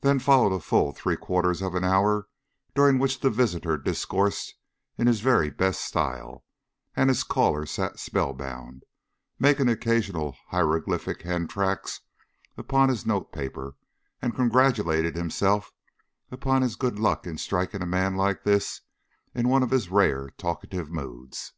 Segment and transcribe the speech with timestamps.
[0.00, 2.28] Then followed a full three quarters of an hour,
[2.74, 4.54] during which the visitor discoursed
[4.96, 6.46] in his very best style
[6.94, 8.84] and his caller sat spellbound,
[9.38, 12.00] making occasional hieroglyphic hen tracks
[12.56, 13.76] upon his note paper
[14.22, 15.74] and congratulating himself
[16.30, 18.80] upon his good luck in striking a man like this
[19.34, 21.52] in one of his rare, talkative moods.